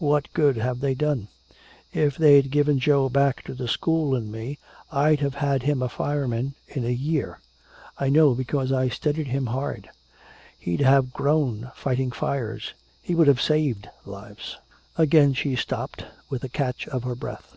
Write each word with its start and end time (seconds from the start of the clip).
What 0.00 0.32
good 0.32 0.56
have 0.56 0.80
they 0.80 0.96
done? 0.96 1.28
If 1.92 2.16
they'd 2.18 2.50
given 2.50 2.80
Joe 2.80 3.08
back 3.08 3.44
to 3.44 3.54
the 3.54 3.68
school 3.68 4.16
and 4.16 4.32
me, 4.32 4.58
I'd 4.90 5.20
have 5.20 5.36
had 5.36 5.62
him 5.62 5.80
a 5.80 5.88
fireman 5.88 6.56
in 6.66 6.84
a 6.84 6.90
year! 6.90 7.38
I 7.96 8.08
know, 8.08 8.34
because 8.34 8.72
I 8.72 8.88
studied 8.88 9.28
him 9.28 9.46
hard! 9.46 9.88
He'd 10.58 10.80
have 10.80 11.12
grown 11.12 11.70
fighting 11.76 12.10
fires, 12.10 12.74
he 13.00 13.14
would 13.14 13.28
have 13.28 13.40
saved 13.40 13.88
lives!" 14.04 14.56
Again 14.98 15.34
she 15.34 15.54
stopped, 15.54 16.04
with 16.28 16.42
a 16.42 16.48
catch 16.48 16.88
of 16.88 17.04
her 17.04 17.14
breath. 17.14 17.56